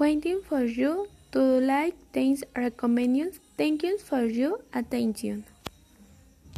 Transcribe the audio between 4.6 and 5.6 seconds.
attention.